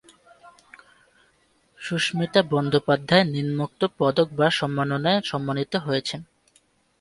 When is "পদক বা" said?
3.97-4.47